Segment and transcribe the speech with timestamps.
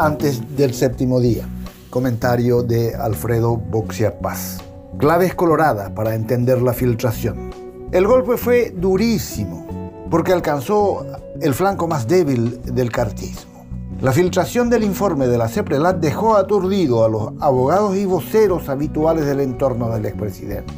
[0.00, 1.46] antes del séptimo día.
[1.90, 4.58] Comentario de Alfredo Boxia Paz.
[4.98, 7.50] Claves coloradas para entender la filtración.
[7.92, 9.66] El golpe fue durísimo
[10.10, 11.04] porque alcanzó
[11.40, 13.66] el flanco más débil del cartismo.
[14.00, 19.26] La filtración del informe de la CEPRELAT dejó aturdido a los abogados y voceros habituales
[19.26, 20.72] del entorno del expresidente.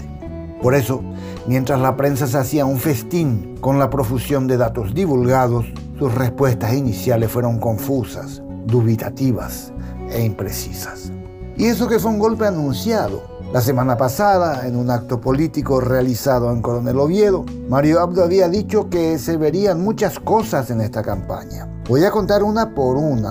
[0.60, 1.00] Por eso,
[1.46, 5.66] mientras la prensa se hacía un festín con la profusión de datos divulgados,
[5.96, 9.72] sus respuestas iniciales fueron confusas, dubitativas
[10.10, 11.10] e imprecisas.
[11.56, 13.30] Y eso que fue un golpe anunciado.
[13.52, 18.88] La semana pasada, en un acto político realizado en Coronel Oviedo, Mario Abdo había dicho
[18.88, 21.68] que se verían muchas cosas en esta campaña.
[21.86, 23.30] Voy a contar una por una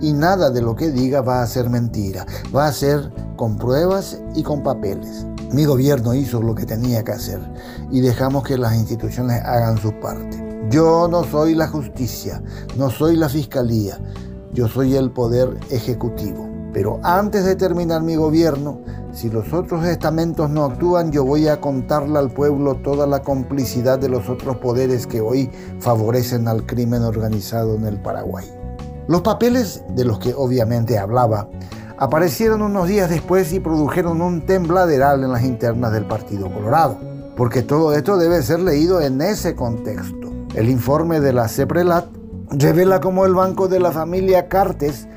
[0.00, 4.20] y nada de lo que diga va a ser mentira, va a ser con pruebas
[4.34, 5.26] y con papeles.
[5.52, 7.40] Mi gobierno hizo lo que tenía que hacer
[7.90, 10.66] y dejamos que las instituciones hagan su parte.
[10.70, 12.42] Yo no soy la justicia,
[12.76, 13.98] no soy la fiscalía,
[14.52, 16.48] yo soy el poder ejecutivo.
[16.72, 18.80] Pero antes de terminar mi gobierno,
[19.12, 23.98] si los otros estamentos no actúan, yo voy a contarle al pueblo toda la complicidad
[23.98, 25.50] de los otros poderes que hoy
[25.80, 28.46] favorecen al crimen organizado en el Paraguay.
[29.06, 31.48] Los papeles de los que obviamente hablaba
[31.98, 36.98] aparecieron unos días después y produjeron un tembladeral en las internas del Partido Colorado,
[37.36, 40.32] porque todo esto debe ser leído en ese contexto.
[40.54, 42.21] El informe de la CEPRELAT
[42.54, 45.08] revela cómo el banco de la familia Cartes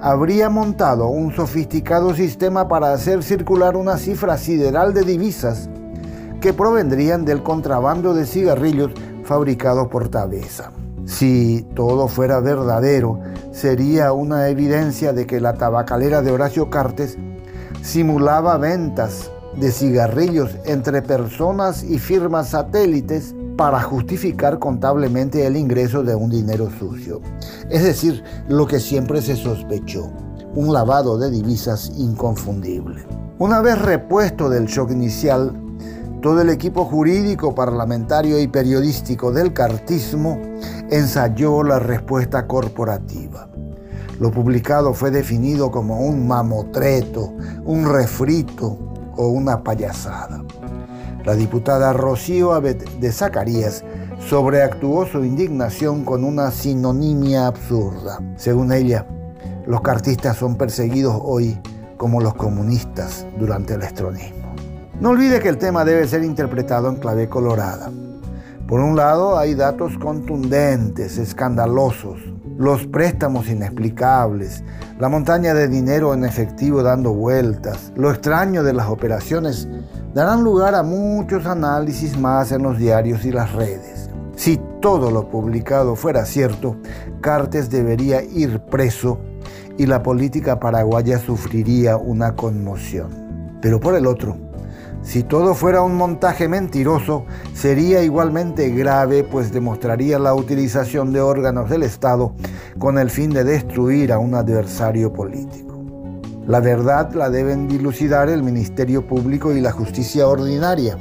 [0.00, 5.68] habría montado un sofisticado sistema para hacer circular una cifra sideral de divisas
[6.40, 8.92] que provendrían del contrabando de cigarrillos
[9.24, 10.72] fabricados por Tabesa.
[11.04, 13.20] Si todo fuera verdadero,
[13.52, 17.18] sería una evidencia de que la tabacalera de Horacio Cartes
[17.82, 26.14] simulaba ventas de cigarrillos entre personas y firmas satélites para justificar contablemente el ingreso de
[26.14, 27.20] un dinero sucio.
[27.68, 30.10] Es decir, lo que siempre se sospechó,
[30.54, 33.04] un lavado de divisas inconfundible.
[33.38, 35.52] Una vez repuesto del shock inicial,
[36.22, 40.40] todo el equipo jurídico, parlamentario y periodístico del cartismo
[40.88, 43.50] ensayó la respuesta corporativa.
[44.20, 47.34] Lo publicado fue definido como un mamotreto,
[47.66, 48.78] un refrito
[49.18, 50.42] o una payasada.
[51.24, 53.84] La diputada Rocío Abed de Zacarías
[54.28, 58.20] sobreactuó su indignación con una sinonimia absurda.
[58.36, 59.06] Según ella,
[59.66, 61.60] los cartistas son perseguidos hoy
[61.96, 64.54] como los comunistas durante el estronismo.
[65.00, 67.90] No olvide que el tema debe ser interpretado en clave colorada.
[68.66, 72.20] Por un lado, hay datos contundentes, escandalosos,
[72.56, 74.62] los préstamos inexplicables,
[74.98, 79.66] la montaña de dinero en efectivo dando vueltas, lo extraño de las operaciones
[80.14, 84.10] darán lugar a muchos análisis más en los diarios y las redes.
[84.36, 86.76] Si todo lo publicado fuera cierto,
[87.20, 89.20] Cartes debería ir preso
[89.76, 93.58] y la política paraguaya sufriría una conmoción.
[93.60, 94.36] Pero por el otro,
[95.02, 101.70] si todo fuera un montaje mentiroso, sería igualmente grave, pues demostraría la utilización de órganos
[101.70, 102.34] del Estado
[102.78, 105.69] con el fin de destruir a un adversario político.
[106.50, 110.98] La verdad la deben dilucidar el Ministerio Público y la justicia ordinaria,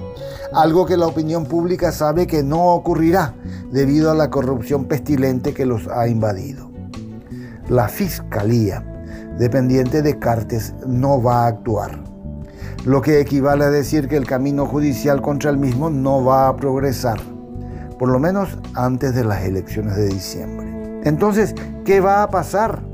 [0.54, 3.34] algo que la opinión pública sabe que no ocurrirá
[3.72, 6.70] debido a la corrupción pestilente que los ha invadido.
[7.68, 8.86] La Fiscalía,
[9.40, 12.00] dependiente de Cartes, no va a actuar,
[12.86, 16.56] lo que equivale a decir que el camino judicial contra el mismo no va a
[16.58, 17.20] progresar,
[17.98, 21.02] por lo menos antes de las elecciones de diciembre.
[21.06, 21.56] Entonces,
[21.86, 22.88] ¿qué va a pasar?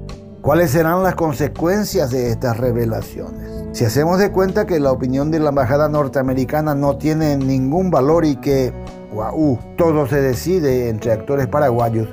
[0.46, 3.50] ¿Cuáles serán las consecuencias de estas revelaciones?
[3.72, 8.26] Si hacemos de cuenta que la opinión de la embajada norteamericana no tiene ningún valor
[8.26, 8.72] y que,
[9.12, 12.10] wow, todo se decide entre actores paraguayos,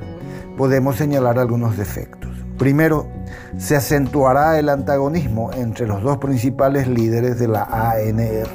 [0.56, 2.31] podemos señalar algunos defectos.
[2.56, 3.06] Primero,
[3.59, 8.49] se acentuará el antagonismo entre los dos principales líderes de la ANR.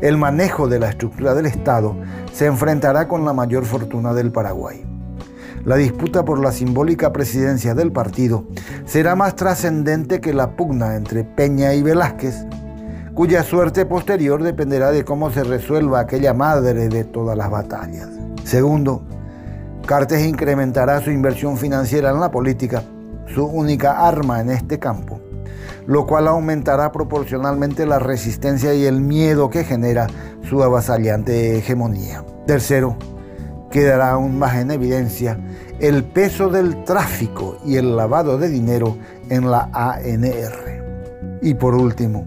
[0.00, 1.94] El manejo de la estructura del Estado
[2.32, 4.91] se enfrentará con la mayor fortuna del Paraguay
[5.64, 8.44] la disputa por la simbólica presidencia del partido
[8.84, 12.46] será más trascendente que la pugna entre Peña y Velázquez,
[13.14, 18.08] cuya suerte posterior dependerá de cómo se resuelva aquella madre de todas las batallas.
[18.44, 19.04] Segundo,
[19.86, 22.82] Cartes incrementará su inversión financiera en la política,
[23.26, 25.20] su única arma en este campo,
[25.86, 30.06] lo cual aumentará proporcionalmente la resistencia y el miedo que genera
[30.48, 32.24] su avasallante hegemonía.
[32.46, 32.96] Tercero,
[33.72, 35.36] quedará aún más en evidencia
[35.80, 38.96] el peso del tráfico y el lavado de dinero
[39.30, 41.40] en la ANR.
[41.42, 42.26] Y por último,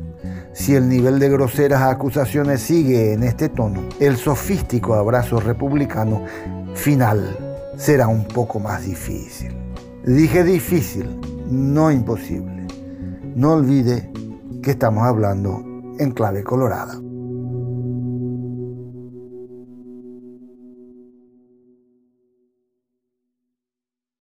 [0.52, 6.24] si el nivel de groseras acusaciones sigue en este tono, el sofístico abrazo republicano
[6.74, 7.38] final
[7.78, 9.56] será un poco más difícil.
[10.04, 11.20] Dije difícil,
[11.50, 12.68] no imposible.
[13.36, 14.12] No olvide
[14.62, 15.64] que estamos hablando
[16.00, 17.05] en clave colorada.